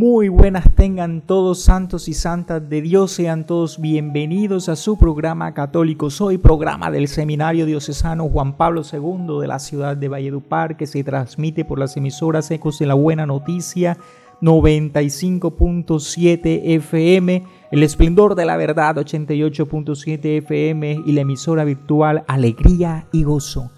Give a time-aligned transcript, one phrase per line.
[0.00, 5.52] Muy buenas tengan todos santos y santas de Dios, sean todos bienvenidos a su programa
[5.52, 10.86] Católico Soy, programa del Seminario Diocesano Juan Pablo II de la ciudad de Valledupar, que
[10.86, 13.98] se transmite por las emisoras Ecos de la Buena Noticia
[14.40, 23.24] 95.7 FM, El Esplendor de la Verdad 88.7 FM y la emisora virtual Alegría y
[23.24, 23.70] Gozo.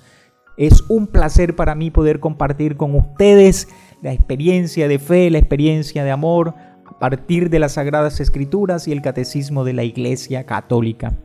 [0.56, 3.66] Es un placer para mí poder compartir con ustedes
[4.02, 8.92] la experiencia de fe, la experiencia de amor a partir de las Sagradas Escrituras y
[8.92, 11.16] el Catecismo de la Iglesia Católica.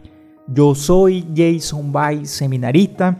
[0.47, 3.17] Yo soy Jason Bay, seminarista.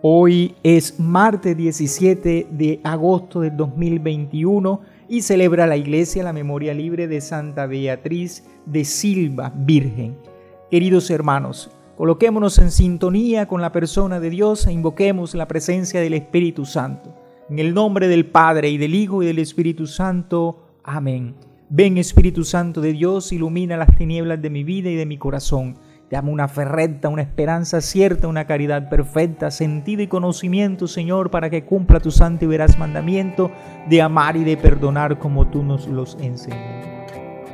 [0.00, 7.08] Hoy es martes 17 de agosto del 2021 y celebra la Iglesia la memoria libre
[7.08, 10.16] de Santa Beatriz de Silva, Virgen.
[10.70, 16.14] Queridos hermanos, coloquémonos en sintonía con la persona de Dios e invoquemos la presencia del
[16.14, 17.19] Espíritu Santo.
[17.50, 20.68] En el nombre del Padre y del Hijo y del Espíritu Santo.
[20.84, 21.34] Amén.
[21.68, 25.76] Ven Espíritu Santo de Dios, ilumina las tinieblas de mi vida y de mi corazón.
[26.08, 31.50] Dame una fe recta, una esperanza cierta, una caridad perfecta, sentido y conocimiento, Señor, para
[31.50, 33.50] que cumpla tu santo y veraz mandamiento
[33.88, 36.89] de amar y de perdonar como tú nos los enseñas.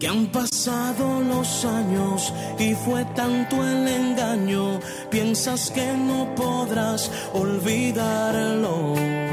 [0.00, 9.29] que han pasado los años y fue tanto el engaño, piensas que no podrás olvidarlo.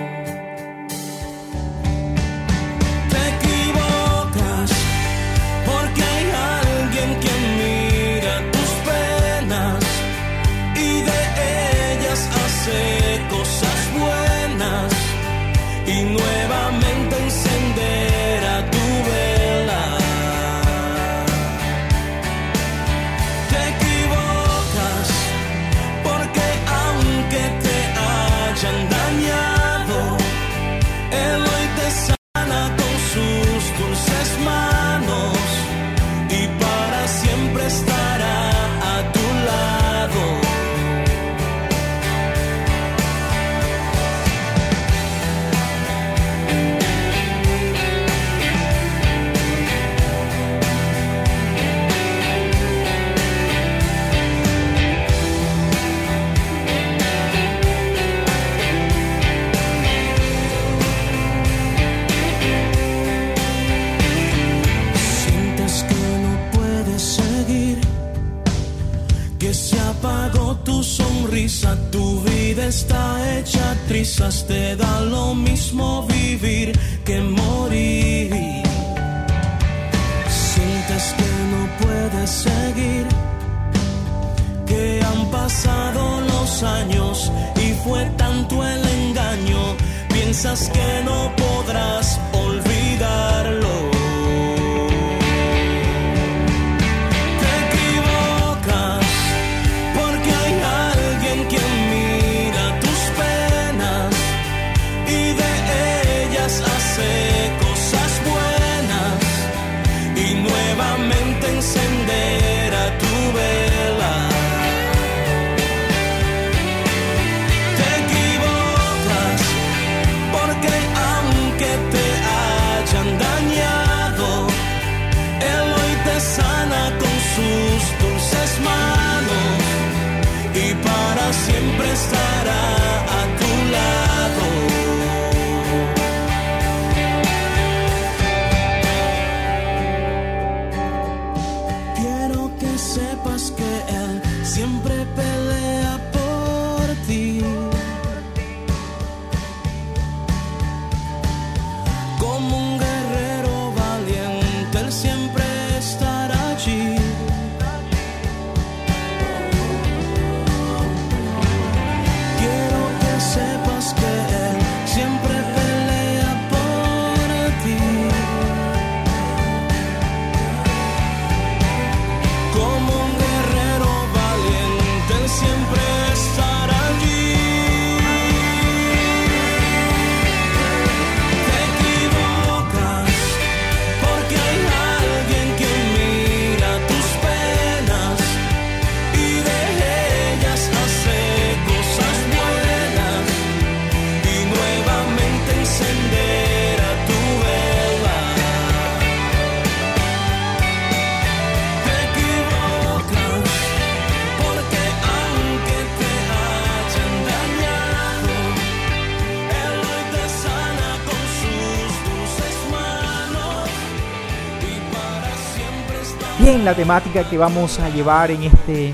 [216.47, 218.94] La temática que vamos a llevar en este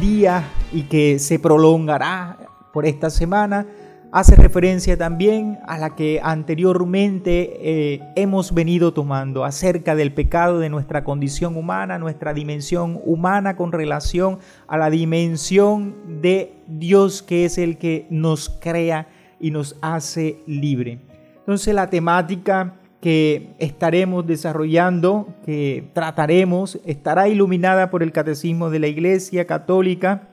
[0.00, 0.42] día
[0.72, 2.36] y que se prolongará
[2.72, 3.64] por esta semana
[4.10, 10.68] hace referencia también a la que anteriormente eh, hemos venido tomando acerca del pecado de
[10.68, 17.56] nuestra condición humana, nuestra dimensión humana con relación a la dimensión de Dios que es
[17.56, 19.06] el que nos crea
[19.38, 20.98] y nos hace libre.
[21.38, 22.74] Entonces la temática
[23.04, 30.30] que estaremos desarrollando, que trataremos, estará iluminada por el Catecismo de la Iglesia Católica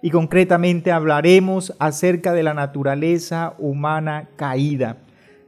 [0.00, 4.96] y concretamente hablaremos acerca de la naturaleza humana caída.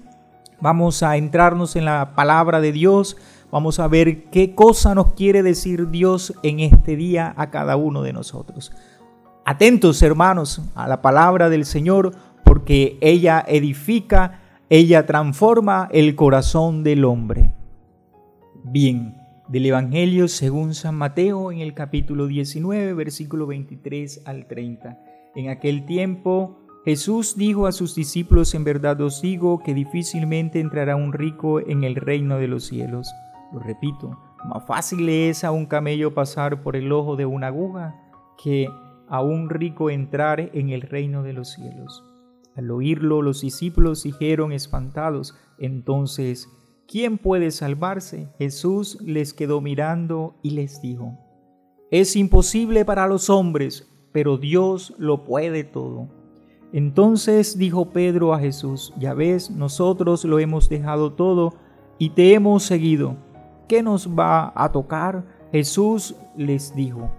[0.61, 3.17] vamos a entrarnos en la palabra de Dios,
[3.51, 8.01] vamos a ver qué cosa nos quiere decir Dios en este día a cada uno
[8.01, 8.71] de nosotros.
[9.45, 12.13] Atentos hermanos a la palabra del Señor
[12.43, 17.51] porque ella edifica, ella transforma el corazón del hombre.
[18.63, 19.15] Bien,
[19.47, 24.99] del Evangelio según San Mateo en el capítulo 19, versículo 23 al 30.
[25.35, 30.95] En aquel tiempo Jesús dijo a sus discípulos, en verdad os digo que difícilmente entrará
[30.95, 33.11] un rico en el reino de los cielos.
[33.51, 37.95] Lo repito, más fácil es a un camello pasar por el ojo de una aguja
[38.41, 38.69] que
[39.07, 42.03] a un rico entrar en el reino de los cielos.
[42.55, 46.47] Al oírlo los discípulos dijeron espantados, entonces,
[46.87, 48.29] ¿quién puede salvarse?
[48.37, 51.17] Jesús les quedó mirando y les dijo,
[51.89, 56.24] es imposible para los hombres, pero Dios lo puede todo.
[56.73, 61.53] Entonces dijo Pedro a Jesús, ya ves, nosotros lo hemos dejado todo
[61.97, 63.15] y te hemos seguido.
[63.67, 65.23] ¿Qué nos va a tocar?
[65.51, 67.09] Jesús les dijo,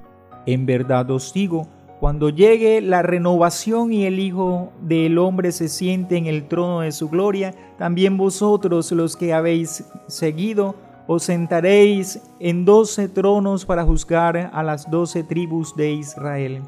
[0.47, 1.67] en verdad os digo,
[2.01, 6.93] cuando llegue la renovación y el Hijo del Hombre se siente en el trono de
[6.93, 10.75] su gloria, también vosotros los que habéis seguido,
[11.07, 16.63] os sentaréis en doce tronos para juzgar a las doce tribus de Israel.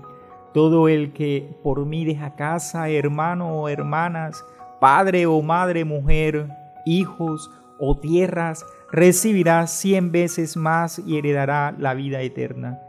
[0.59, 4.45] Todo el que por mí deja casa, hermano o hermanas,
[4.81, 6.49] padre o madre, mujer,
[6.85, 12.81] hijos o tierras, recibirá cien veces más y heredará la vida eterna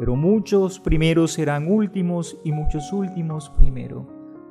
[0.00, 4.06] pero muchos primeros serán últimos y muchos últimos primero.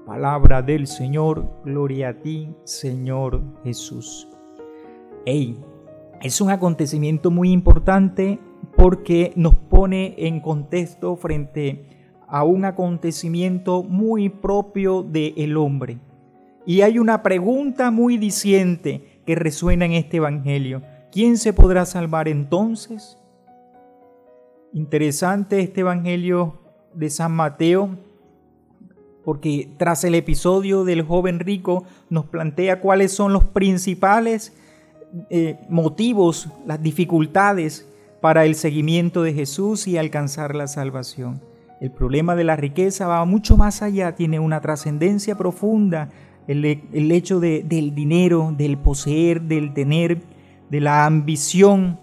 [0.06, 4.28] Palabra del Señor, gloria a ti, Señor Jesús.
[5.26, 5.60] Hey,
[6.22, 8.38] es un acontecimiento muy importante
[8.78, 11.99] porque nos pone en contexto frente
[12.30, 15.98] a un acontecimiento muy propio del hombre.
[16.66, 20.84] Y hay una pregunta muy diciente que resuena en este Evangelio.
[21.12, 23.18] ¿Quién se podrá salvar entonces?
[24.74, 26.60] Interesante este Evangelio
[26.94, 27.98] de San Mateo,
[29.24, 34.56] porque tras el episodio del joven rico nos plantea cuáles son los principales
[35.32, 37.88] eh, motivos, las dificultades
[38.22, 41.49] para el seguimiento de Jesús y alcanzar la salvación.
[41.80, 46.10] El problema de la riqueza va mucho más allá, tiene una trascendencia profunda,
[46.48, 46.66] el,
[47.12, 50.22] hecho de, del dinero, del poseer, del tener,
[50.70, 52.00] de la ambición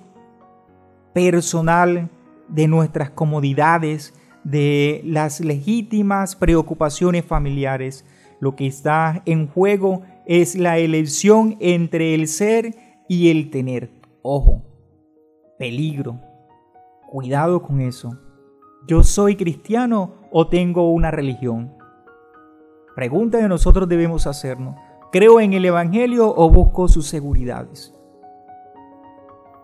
[1.13, 2.09] personal,
[2.49, 4.15] de nuestras comodidades,
[4.45, 8.05] de las legítimas preocupaciones familiares.
[8.41, 12.77] Lo que está en juego es la elección entre el ser
[13.09, 13.91] y el tener.
[14.23, 14.63] Ojo,
[15.59, 16.21] peligro.
[17.09, 18.17] Cuidado con eso.
[18.87, 21.73] ¿Yo soy cristiano o tengo una religión?
[22.95, 24.77] Pregunta que nosotros debemos hacernos.
[25.11, 27.93] ¿Creo en el Evangelio o busco sus seguridades?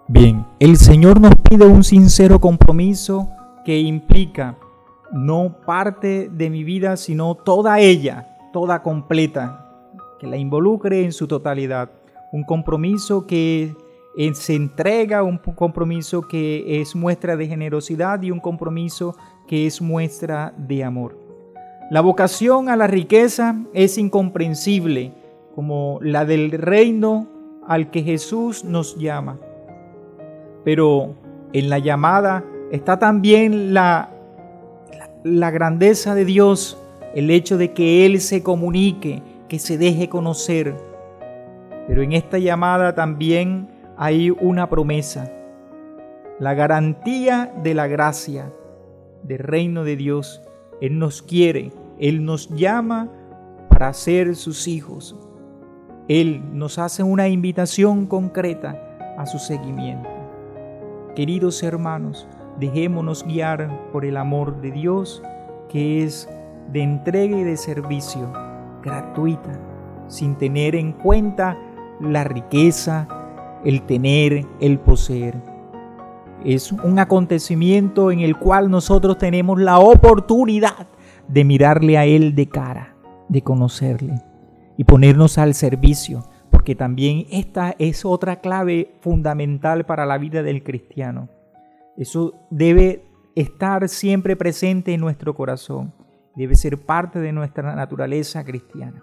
[0.08, 3.28] Bien, el Señor nos pide un sincero compromiso
[3.64, 4.58] que implica
[5.12, 9.88] no parte de mi vida, sino toda ella, toda completa,
[10.18, 11.90] que la involucre en su totalidad.
[12.32, 13.76] Un compromiso que
[14.34, 19.16] se entrega, un compromiso que es muestra de generosidad y un compromiso
[19.46, 21.18] que es muestra de amor.
[21.90, 25.12] La vocación a la riqueza es incomprensible
[25.54, 27.28] como la del reino
[27.66, 29.38] al que Jesús nos llama.
[30.64, 31.14] Pero
[31.52, 34.10] en la llamada está también la,
[35.22, 36.78] la, grandeza de Dios,
[37.14, 40.74] el hecho de que Él se comunique, que se deje conocer.
[41.88, 43.68] Pero en esta llamada también
[44.04, 45.30] hay una promesa,
[46.40, 48.52] la garantía de la gracia
[49.22, 50.42] del reino de Dios.
[50.80, 53.08] Él nos quiere, Él nos llama
[53.68, 55.14] para ser sus hijos.
[56.08, 60.10] Él nos hace una invitación concreta a su seguimiento.
[61.14, 62.26] Queridos hermanos,
[62.58, 65.22] dejémonos guiar por el amor de Dios,
[65.68, 66.28] que es
[66.72, 68.32] de entrega y de servicio
[68.82, 69.60] gratuita,
[70.08, 71.56] sin tener en cuenta
[72.00, 73.06] la riqueza,
[73.64, 75.34] el tener, el poseer.
[76.44, 80.88] Es un acontecimiento en el cual nosotros tenemos la oportunidad
[81.28, 82.96] de mirarle a Él de cara,
[83.28, 84.14] de conocerle
[84.76, 90.64] y ponernos al servicio, porque también esta es otra clave fundamental para la vida del
[90.64, 91.28] cristiano.
[91.96, 93.04] Eso debe
[93.36, 95.94] estar siempre presente en nuestro corazón,
[96.34, 99.02] debe ser parte de nuestra naturaleza cristiana.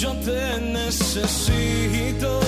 [0.00, 2.40] Yo te necesito.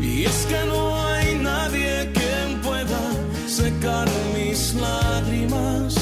[0.00, 3.02] Y es que no hay nadie quien pueda
[3.46, 5.94] secar mis lágrimas.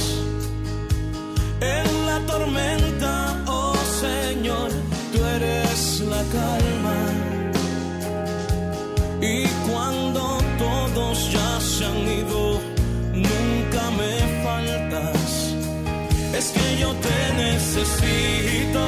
[1.61, 4.71] En la tormenta, oh Señor,
[5.13, 7.01] tú eres la calma.
[9.21, 10.23] Y cuando
[10.59, 12.40] todos ya se han ido,
[16.41, 18.85] Es que yo te necesito.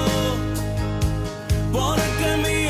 [1.71, 2.62] Porque mi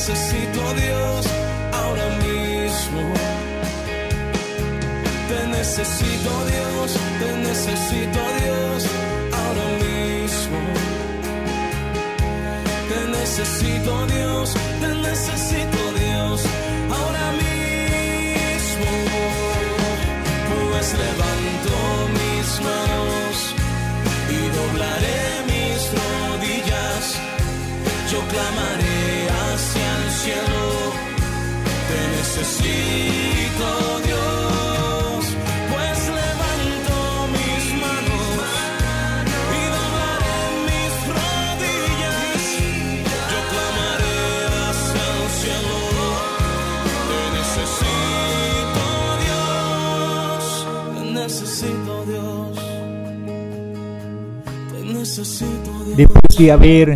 [0.00, 1.26] necesito Dios
[1.74, 3.02] ahora mismo.
[5.28, 6.88] Te necesito Dios,
[7.20, 8.86] te necesito Dios
[9.40, 10.58] ahora mismo.
[12.88, 16.40] Te necesito Dios, te necesito Dios
[16.96, 18.90] ahora mismo.
[20.70, 21.76] Pues levanto
[22.20, 23.34] mis manos
[24.30, 27.20] y doblaré mis rodillas
[28.10, 29.09] yo clamaré
[29.60, 30.64] hacia el cielo,
[31.88, 33.66] te necesito
[34.06, 35.20] Dios,
[35.70, 36.94] pues levanto
[37.34, 38.28] mis manos
[39.58, 42.42] y doblaré mis rodillas,
[43.30, 44.20] yo clamaré
[44.64, 45.78] hacia el cielo,
[47.10, 48.84] te necesito
[49.24, 50.42] Dios,
[54.72, 55.96] te necesito Dios.
[55.96, 56.88] Después de haber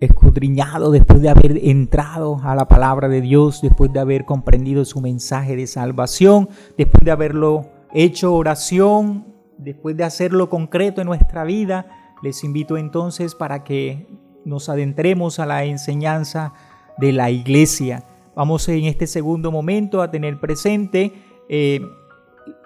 [0.00, 5.00] escudriñado, después de haber entrado a la palabra de Dios, después de haber comprendido su
[5.00, 11.86] mensaje de salvación, después de haberlo hecho oración, después de hacerlo concreto en nuestra vida,
[12.22, 14.08] Les invito entonces para que
[14.46, 16.54] nos adentremos a la enseñanza
[16.96, 18.04] de la iglesia.
[18.34, 21.12] Vamos en este segundo momento a tener presente
[21.50, 21.82] eh,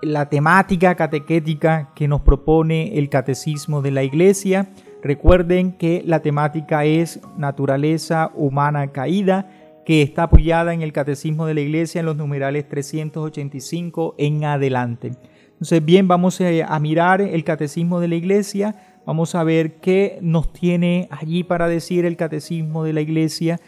[0.01, 4.71] la temática catequética que nos propone el catecismo de la iglesia.
[5.03, 9.51] Recuerden que la temática es naturaleza humana caída,
[9.87, 15.13] que está apoyada en el catecismo de la iglesia en los numerales 385 en adelante.
[15.53, 20.53] Entonces, bien, vamos a mirar el catecismo de la iglesia, vamos a ver qué nos
[20.53, 23.59] tiene allí para decir el catecismo de la iglesia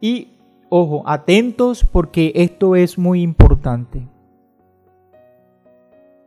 [0.00, 0.28] y,
[0.68, 4.13] ojo, atentos porque esto es muy importante.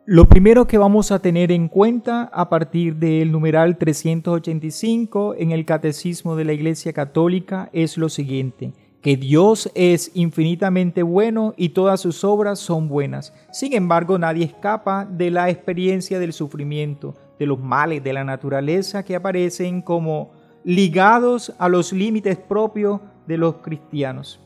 [0.09, 5.65] Lo primero que vamos a tener en cuenta a partir del numeral 385 en el
[5.65, 8.71] Catecismo de la Iglesia Católica es lo siguiente,
[9.01, 13.33] que Dios es infinitamente bueno y todas sus obras son buenas.
[13.51, 19.03] Sin embargo, nadie escapa de la experiencia del sufrimiento, de los males de la naturaleza
[19.03, 20.31] que aparecen como
[20.63, 24.39] ligados a los límites propios de los cristianos.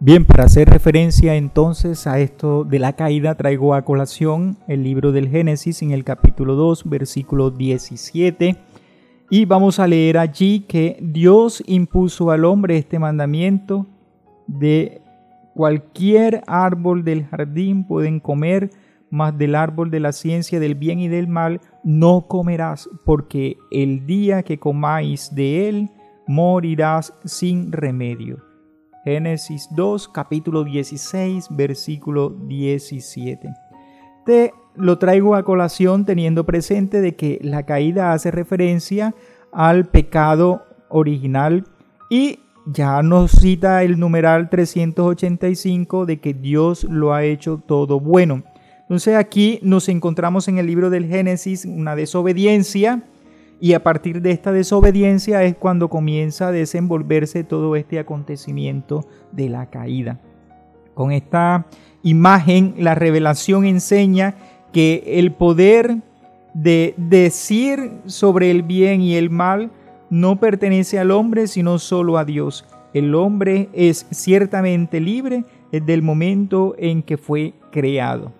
[0.00, 5.10] Bien, para hacer referencia entonces a esto de la caída, traigo a colación el libro
[5.10, 8.56] del Génesis en el capítulo 2, versículo 17.
[9.28, 13.86] Y vamos a leer allí que Dios impuso al hombre este mandamiento
[14.46, 15.02] de
[15.52, 18.70] cualquier árbol del jardín pueden comer,
[19.10, 24.06] mas del árbol de la ciencia del bien y del mal no comerás, porque el
[24.06, 25.90] día que comáis de él,
[26.28, 28.47] morirás sin remedio.
[29.08, 33.48] Génesis 2, capítulo 16, versículo 17.
[34.26, 39.14] Te lo traigo a colación teniendo presente de que la caída hace referencia
[39.50, 41.64] al pecado original
[42.10, 48.42] y ya nos cita el numeral 385 de que Dios lo ha hecho todo bueno.
[48.82, 53.04] Entonces aquí nos encontramos en el libro del Génesis una desobediencia
[53.60, 59.48] y a partir de esta desobediencia es cuando comienza a desenvolverse todo este acontecimiento de
[59.48, 60.20] la caída.
[60.94, 61.66] Con esta
[62.02, 64.34] imagen, la revelación enseña
[64.72, 65.98] que el poder
[66.54, 69.70] de decir sobre el bien y el mal
[70.10, 72.64] no pertenece al hombre, sino solo a Dios.
[72.94, 78.32] El hombre es ciertamente libre desde el momento en que fue creado.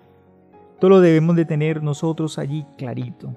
[0.73, 3.35] Esto lo debemos de tener nosotros allí clarito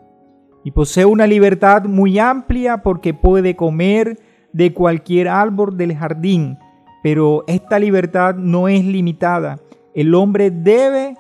[0.64, 4.18] y posee una libertad muy amplia porque puede comer
[4.52, 6.58] de cualquier árbol del jardín,
[7.02, 9.58] pero esta libertad no es limitada.
[9.94, 11.16] El hombre debe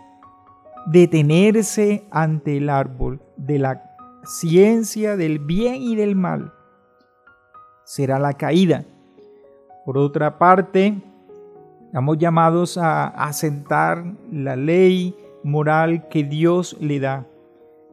[0.86, 3.82] detenerse ante el árbol de la
[4.24, 6.52] ciencia del bien y del mal.
[7.84, 8.84] Será la caída.
[9.84, 10.94] Por otra parte,
[11.86, 17.26] estamos llamados a asentar la ley moral que Dios le da.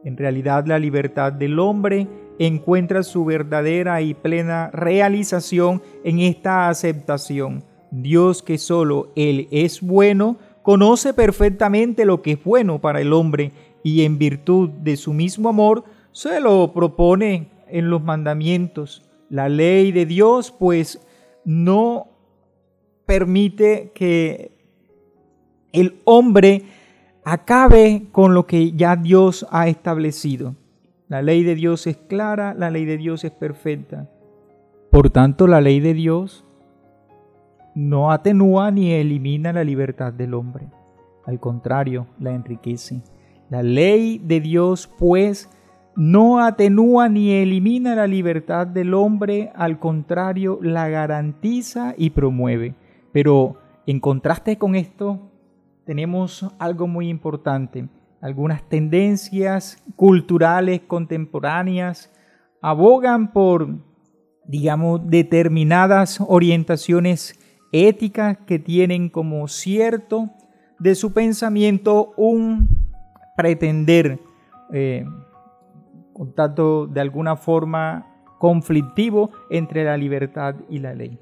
[0.04, 2.06] En realidad la libertad del hombre
[2.38, 7.64] encuentra su verdadera y plena realización en esta aceptación.
[7.90, 13.52] Dios que solo Él es bueno, conoce perfectamente lo que es bueno para el hombre
[13.82, 19.02] y en virtud de su mismo amor se lo propone en los mandamientos.
[19.28, 21.00] La ley de Dios pues
[21.44, 22.08] no
[23.06, 24.52] permite que
[25.72, 26.62] el hombre
[27.24, 30.56] acabe con lo que ya Dios ha establecido.
[31.08, 34.08] La ley de Dios es clara, la ley de Dios es perfecta.
[34.90, 36.44] Por tanto, la ley de Dios
[37.74, 40.68] no atenúa ni elimina la libertad del hombre.
[41.24, 43.02] Al contrario, la enriquece.
[43.48, 45.48] La ley de Dios, pues,
[45.96, 52.74] no atenúa ni elimina la libertad del hombre, al contrario, la garantiza y promueve.
[53.12, 53.56] Pero
[53.86, 55.29] en contraste con esto,
[55.84, 57.88] tenemos algo muy importante.
[58.20, 62.10] Algunas tendencias culturales contemporáneas
[62.60, 63.68] abogan por,
[64.44, 67.38] digamos, determinadas orientaciones
[67.72, 70.30] éticas que tienen como cierto
[70.78, 72.68] de su pensamiento un
[73.36, 74.18] pretender,
[74.72, 75.04] eh,
[76.12, 78.06] con tanto de alguna forma
[78.38, 81.18] conflictivo entre la libertad y la ley.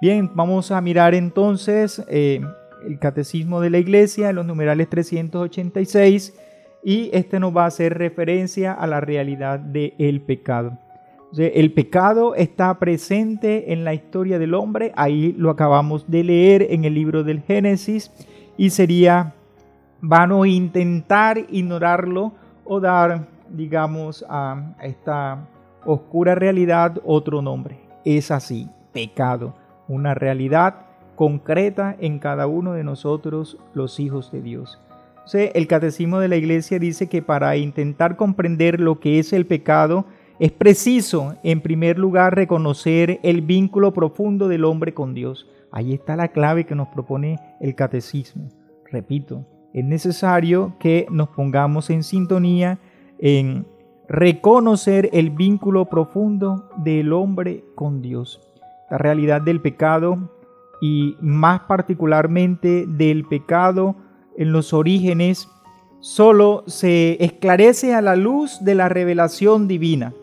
[0.00, 2.40] Bien, vamos a mirar entonces eh,
[2.86, 6.34] el Catecismo de la Iglesia en los numerales 386
[6.82, 10.78] y este nos va a hacer referencia a la realidad del pecado.
[11.36, 16.84] El pecado está presente en la historia del hombre, ahí lo acabamos de leer en
[16.84, 18.10] el libro del Génesis
[18.56, 19.34] y sería
[20.00, 22.32] vano intentar ignorarlo
[22.64, 25.46] o dar, digamos, a esta
[25.84, 27.78] oscura realidad otro nombre.
[28.04, 29.54] Es así, pecado,
[29.86, 30.87] una realidad
[31.18, 34.78] concreta en cada uno de nosotros los hijos de Dios.
[35.34, 40.06] el catecismo de la iglesia dice que para intentar comprender lo que es el pecado
[40.38, 45.48] Es preciso, en primer lugar, reconocer el vínculo profundo del hombre con Dios.
[45.72, 48.48] Ahí está la clave que nos propone el catecismo.
[48.88, 52.78] Repito, es necesario que nos pongamos en sintonía
[53.18, 53.66] en
[54.08, 58.40] reconocer el vínculo profundo del hombre con Dios.
[58.88, 60.37] La realidad del pecado
[60.80, 63.96] y más particularmente del pecado
[64.36, 65.48] en los orígenes
[66.00, 70.14] solo se esclarece a la luz de la revelación divina.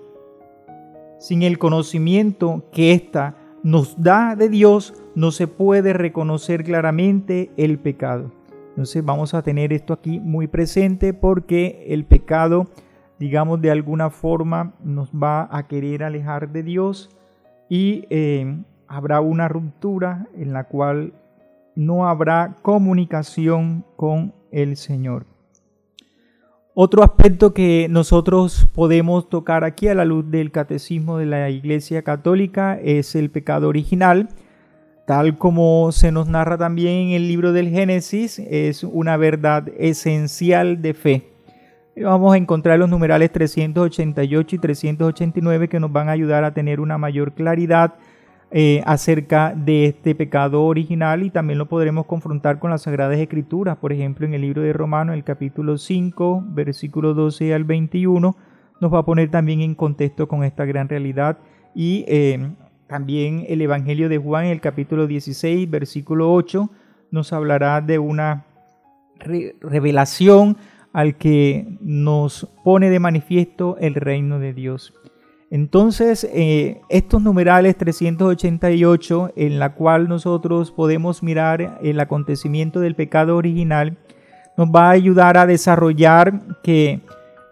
[1.20, 7.80] Sin el conocimiento que ésta nos da de Dios, no se puede reconocer claramente el
[7.80, 8.32] pecado.
[8.70, 12.68] Entonces vamos a tener esto aquí muy presente porque el pecado,
[13.18, 17.10] digamos, de alguna forma nos va a querer alejar de Dios
[17.70, 21.14] y eh, habrá una ruptura en la cual
[21.76, 25.26] no habrá comunicación con el Señor.
[26.74, 32.02] Otro aspecto que nosotros podemos tocar aquí a la luz del catecismo de la Iglesia
[32.02, 34.28] Católica es el pecado original,
[35.08, 40.82] tal como se nos narra también en el libro del Génesis, es una verdad esencial
[40.82, 41.30] de fe.
[41.96, 46.82] Vamos a encontrar los numerales 388 y 389 que nos van a ayudar a tener
[46.82, 47.94] una mayor claridad
[48.52, 53.78] eh, acerca de este pecado original y también lo podremos confrontar con las Sagradas Escrituras,
[53.78, 58.36] por ejemplo en el libro de Romanos, el capítulo 5, versículo 12 al 21,
[58.80, 61.40] nos va a poner también en contexto con esta gran realidad
[61.74, 62.52] y eh,
[62.88, 66.70] también el Evangelio de Juan, el capítulo 16, versículo 8,
[67.12, 68.46] nos hablará de una
[69.62, 70.58] revelación
[70.94, 74.94] al que nos pone de manifiesto el reino de Dios.
[75.56, 83.38] Entonces, eh, estos numerales 388, en la cual nosotros podemos mirar el acontecimiento del pecado
[83.38, 83.98] original,
[84.58, 87.00] nos va a ayudar a desarrollar que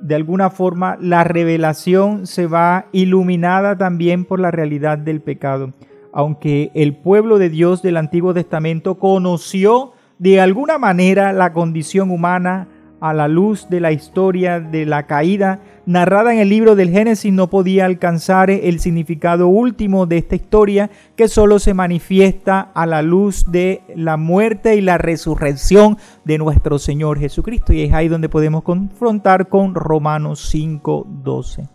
[0.02, 5.72] de alguna forma la revelación se va iluminada también por la realidad del pecado.
[6.12, 12.68] Aunque el pueblo de Dios del Antiguo Testamento conoció de alguna manera la condición humana
[13.04, 17.34] a la luz de la historia de la caída narrada en el libro del Génesis
[17.34, 23.02] no podía alcanzar el significado último de esta historia que solo se manifiesta a la
[23.02, 27.74] luz de la muerte y la resurrección de nuestro Señor Jesucristo.
[27.74, 31.68] Y es ahí donde podemos confrontar con Romanos 5:12.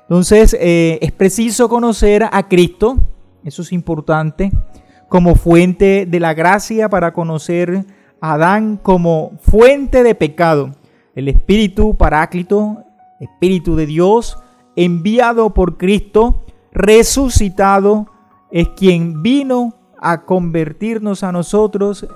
[0.00, 2.96] Entonces eh, es preciso conocer a Cristo,
[3.44, 4.50] eso es importante,
[5.10, 7.84] como fuente de la gracia para conocer
[8.32, 10.70] Adán como fuente de pecado.
[11.14, 12.82] El Espíritu Paráclito,
[13.20, 14.38] Espíritu de Dios,
[14.76, 18.06] enviado por Cristo, resucitado,
[18.50, 22.06] es quien vino a convertirnos a nosotros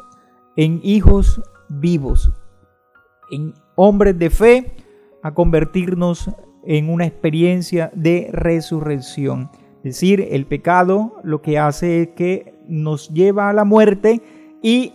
[0.56, 2.32] en hijos vivos,
[3.30, 4.76] en hombres de fe,
[5.22, 6.30] a convertirnos
[6.64, 9.50] en una experiencia de resurrección.
[9.84, 14.22] Es decir, el pecado lo que hace es que nos lleva a la muerte
[14.62, 14.94] y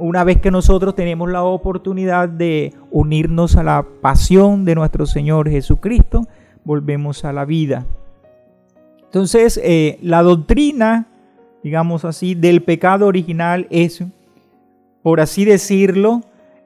[0.00, 5.48] una vez que nosotros tenemos la oportunidad de unirnos a la pasión de nuestro Señor
[5.48, 6.26] Jesucristo,
[6.64, 7.86] volvemos a la vida.
[9.04, 11.06] Entonces, eh, la doctrina,
[11.62, 14.02] digamos así, del pecado original es,
[15.02, 16.22] por así decirlo,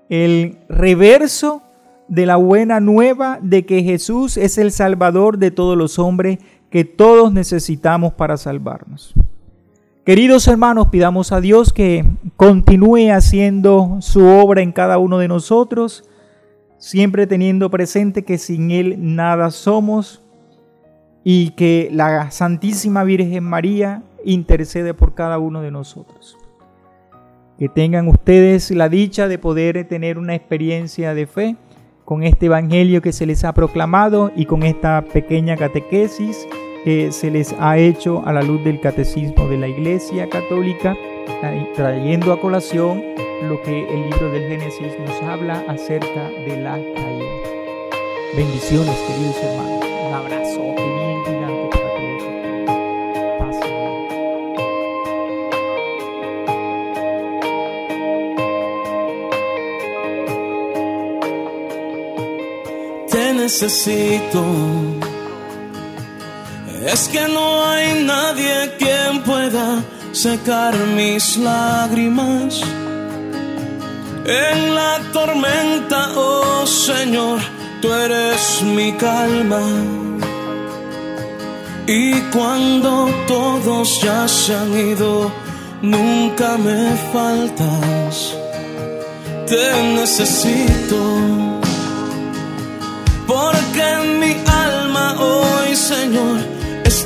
[0.09, 1.63] el reverso
[2.09, 6.39] de la buena nueva de que Jesús es el Salvador de todos los hombres
[6.71, 9.15] que todos necesitamos para salvarnos.
[10.05, 12.05] Queridos hermanos, pidamos a Dios que
[12.37, 16.05] continúe haciendo su obra en cada uno de nosotros,
[16.77, 20.23] siempre teniendo presente que sin Él nada somos
[21.25, 26.37] y que la Santísima Virgen María intercede por cada uno de nosotros.
[27.59, 31.57] Que tengan ustedes la dicha de poder tener una experiencia de fe
[32.05, 36.47] con este Evangelio que se les ha proclamado y con esta pequeña catequesis
[36.85, 40.95] que se les ha hecho a la luz del catecismo de la Iglesia Católica,
[41.75, 43.03] trayendo a colación
[43.49, 47.25] lo que el libro del Génesis nos habla acerca de la caída.
[48.37, 49.83] Bendiciones, queridos hermanos.
[50.07, 52.85] Un abrazo bien gigante para todos.
[63.11, 64.43] Te necesito
[66.87, 72.61] es que no hay nadie quien pueda secar mis lágrimas.
[74.27, 77.41] En la tormenta, oh Señor,
[77.81, 79.63] tú eres mi calma.
[81.87, 85.31] Y cuando todos ya se han ido,
[85.83, 88.35] nunca me faltas.
[89.47, 91.01] Te necesito,
[93.27, 93.87] porque
[94.19, 95.77] mi alma hoy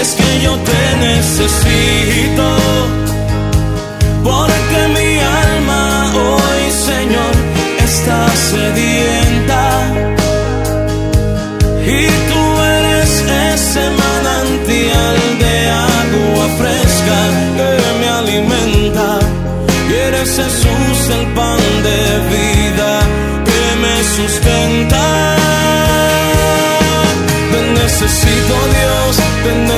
[0.00, 2.58] Es que yo te necesito,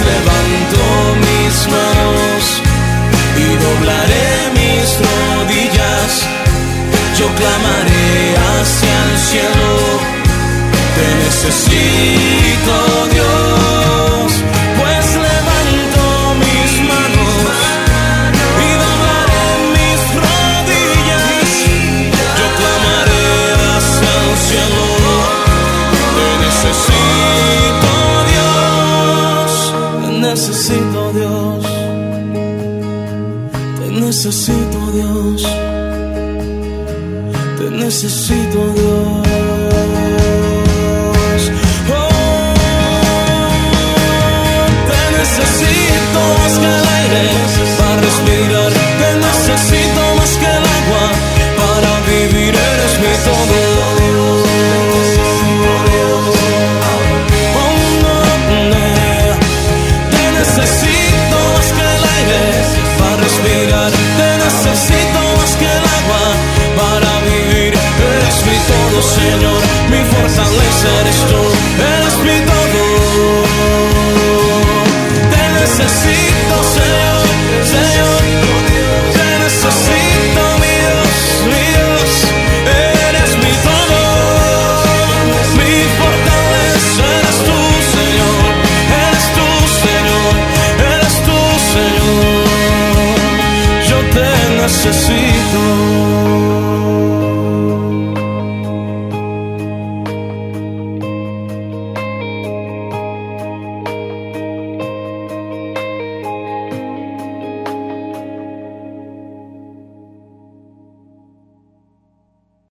[0.00, 1.91] Levanto mis manos